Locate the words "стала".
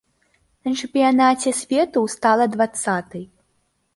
2.15-2.47